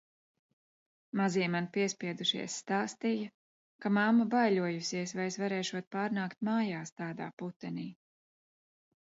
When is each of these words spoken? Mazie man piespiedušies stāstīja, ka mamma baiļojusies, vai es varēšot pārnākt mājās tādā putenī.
Mazie 1.19 1.49
man 1.55 1.67
piespiedušies 1.75 2.55
stāstīja, 2.61 3.27
ka 3.85 3.93
mamma 3.99 4.27
baiļojusies, 4.33 5.15
vai 5.21 5.29
es 5.33 5.39
varēšot 5.43 5.91
pārnākt 5.99 6.43
mājās 6.51 6.97
tādā 7.03 7.31
putenī. 7.45 7.89